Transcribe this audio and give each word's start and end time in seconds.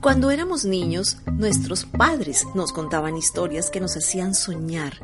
Cuando 0.00 0.30
éramos 0.30 0.64
niños, 0.64 1.18
nuestros 1.32 1.84
padres 1.84 2.46
nos 2.54 2.72
contaban 2.72 3.16
historias 3.16 3.70
que 3.70 3.80
nos 3.80 3.96
hacían 3.96 4.34
soñar. 4.34 4.94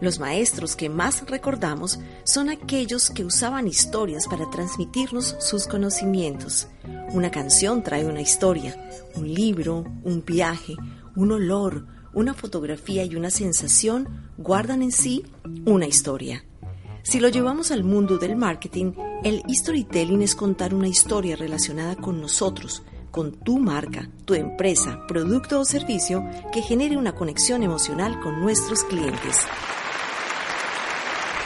Los 0.00 0.20
maestros 0.20 0.76
que 0.76 0.90
más 0.90 1.26
recordamos 1.26 1.98
son 2.24 2.50
aquellos 2.50 3.08
que 3.08 3.24
usaban 3.24 3.66
historias 3.66 4.28
para 4.28 4.50
transmitirnos 4.50 5.36
sus 5.40 5.66
conocimientos. 5.66 6.68
Una 7.12 7.30
canción 7.30 7.82
trae 7.82 8.04
una 8.04 8.20
historia, 8.20 8.76
un 9.14 9.32
libro, 9.32 9.84
un 10.04 10.22
viaje, 10.24 10.76
un 11.14 11.32
olor, 11.32 11.86
una 12.12 12.34
fotografía 12.34 13.04
y 13.04 13.16
una 13.16 13.30
sensación 13.30 14.30
guardan 14.36 14.82
en 14.82 14.92
sí 14.92 15.24
una 15.64 15.86
historia. 15.86 16.44
Si 17.02 17.20
lo 17.20 17.28
llevamos 17.28 17.70
al 17.70 17.84
mundo 17.84 18.18
del 18.18 18.36
marketing, 18.36 18.92
el 19.24 19.42
storytelling 19.48 20.22
es 20.22 20.34
contar 20.34 20.74
una 20.74 20.88
historia 20.88 21.36
relacionada 21.36 21.96
con 21.96 22.20
nosotros, 22.20 22.82
con 23.16 23.32
tu 23.32 23.58
marca, 23.58 24.10
tu 24.26 24.34
empresa, 24.34 25.00
producto 25.08 25.58
o 25.58 25.64
servicio 25.64 26.22
que 26.52 26.60
genere 26.60 26.98
una 26.98 27.14
conexión 27.14 27.62
emocional 27.62 28.20
con 28.20 28.42
nuestros 28.42 28.84
clientes. 28.84 29.38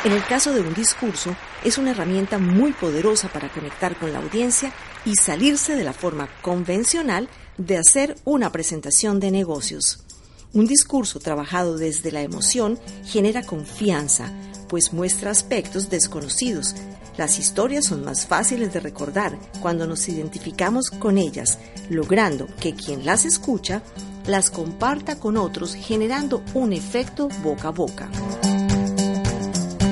En 0.03 0.11
el 0.11 0.25
caso 0.25 0.53
de 0.53 0.63
un 0.63 0.75
discurso, 0.75 1.37
es 1.63 1.79
una 1.79 1.93
herramienta 1.93 2.39
muy 2.39 2.73
poderosa 2.73 3.29
para 3.29 3.53
conectar 3.53 3.97
con 3.97 4.13
la 4.13 4.19
audiencia 4.19 4.73
y 5.05 5.15
salirse 5.15 5.77
de 5.77 5.85
la 5.85 5.93
forma 5.93 6.29
convencional 6.43 7.29
de 7.57 7.77
hacer 7.77 8.17
una 8.25 8.51
presentación 8.51 9.21
de 9.21 9.31
negocios. 9.31 10.05
Un 10.53 10.67
discurso 10.67 11.21
trabajado 11.21 11.79
desde 11.79 12.11
la 12.11 12.23
emoción 12.23 12.81
genera 13.05 13.45
confianza, 13.45 14.33
pues 14.69 14.93
muestra 14.93 15.31
aspectos 15.31 15.89
desconocidos, 15.89 16.75
las 17.21 17.39
historias 17.39 17.85
son 17.85 18.03
más 18.03 18.27
fáciles 18.27 18.73
de 18.73 18.81
recordar 18.81 19.39
cuando 19.61 19.87
nos 19.87 20.09
identificamos 20.09 20.89
con 20.89 21.19
ellas, 21.19 21.59
logrando 21.91 22.47
que 22.59 22.75
quien 22.75 23.05
las 23.05 23.27
escucha 23.27 23.83
las 24.27 24.51
comparta 24.51 25.21
con 25.21 25.37
otros 25.37 25.75
generando 25.75 26.43
un 26.55 26.73
efecto 26.73 27.29
boca 27.43 27.69
a 27.69 27.73
boca. 27.73 28.09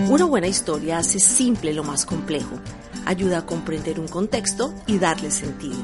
Una 0.08 0.24
buena 0.24 0.46
historia 0.46 0.96
hace 0.96 1.18
simple 1.18 1.74
lo 1.74 1.84
más 1.84 2.06
complejo, 2.06 2.58
ayuda 3.04 3.40
a 3.40 3.44
comprender 3.44 4.00
un 4.00 4.08
contexto 4.08 4.72
y 4.86 4.98
darle 4.98 5.30
sentido. 5.30 5.76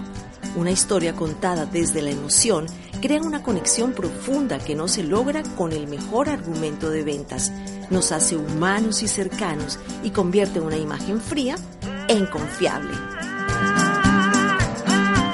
Una 0.56 0.70
historia 0.70 1.14
contada 1.14 1.66
desde 1.66 2.00
la 2.00 2.10
emoción 2.10 2.64
crea 3.02 3.20
una 3.20 3.42
conexión 3.42 3.92
profunda 3.92 4.58
que 4.60 4.74
no 4.74 4.88
se 4.88 5.02
logra 5.02 5.42
con 5.42 5.72
el 5.72 5.88
mejor 5.88 6.30
argumento 6.30 6.88
de 6.88 7.02
ventas. 7.02 7.52
Nos 7.90 8.12
hace 8.12 8.36
humanos 8.36 9.02
y 9.02 9.08
cercanos 9.08 9.78
y 10.02 10.10
convierte 10.10 10.60
una 10.60 10.76
imagen 10.76 11.20
fría 11.20 11.56
en 12.08 12.26
confiable. 12.26 12.92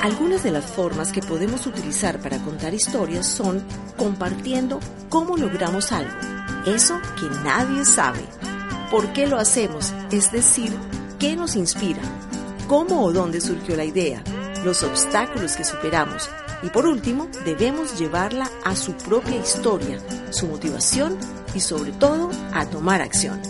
Algunas 0.02 0.42
de 0.42 0.50
las 0.50 0.64
formas 0.64 1.12
que 1.12 1.20
podemos 1.20 1.66
utilizar 1.66 2.20
para 2.20 2.38
contar 2.38 2.74
historias 2.74 3.26
son 3.26 3.62
compartiendo 3.96 4.80
cómo 5.08 5.36
logramos 5.36 5.92
algo, 5.92 6.12
eso 6.66 6.98
que 7.18 7.28
nadie 7.44 7.84
sabe, 7.84 8.24
por 8.90 9.12
qué 9.12 9.26
lo 9.26 9.38
hacemos, 9.38 9.92
es 10.10 10.32
decir, 10.32 10.74
qué 11.18 11.36
nos 11.36 11.54
inspira, 11.54 12.02
cómo 12.66 13.04
o 13.04 13.12
dónde 13.12 13.40
surgió 13.40 13.76
la 13.76 13.84
idea, 13.84 14.22
los 14.64 14.82
obstáculos 14.82 15.54
que 15.56 15.64
superamos 15.64 16.30
y 16.62 16.68
por 16.70 16.86
último 16.86 17.28
debemos 17.44 17.98
llevarla 17.98 18.50
a 18.64 18.76
su 18.76 18.94
propia 18.94 19.36
historia, 19.36 19.98
su 20.30 20.46
motivación 20.46 21.16
y 21.54 21.60
sobre 21.60 21.92
todo 21.92 22.30
a 22.52 22.66
tomar 22.66 23.00
acción. 23.00 23.40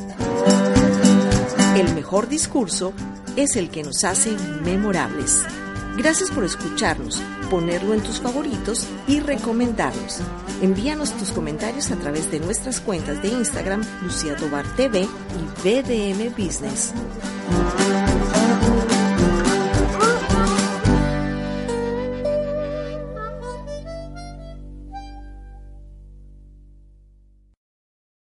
El 1.76 1.94
mejor 1.94 2.28
discurso 2.28 2.92
es 3.36 3.56
el 3.56 3.70
que 3.70 3.82
nos 3.82 4.04
hace 4.04 4.30
memorables. 4.64 5.44
Gracias 5.96 6.30
por 6.30 6.44
escucharnos, 6.44 7.20
ponerlo 7.50 7.94
en 7.94 8.02
tus 8.02 8.20
favoritos 8.20 8.86
y 9.06 9.20
recomendarnos. 9.20 10.20
Envíanos 10.62 11.12
tus 11.12 11.32
comentarios 11.32 11.90
a 11.90 11.96
través 11.96 12.30
de 12.30 12.40
nuestras 12.40 12.80
cuentas 12.80 13.22
de 13.22 13.28
Instagram 13.28 13.82
Lucía 14.02 14.36
Tobar 14.36 14.66
TV 14.76 15.00
y 15.00 15.62
BDM 15.62 16.34
Business. 16.36 16.92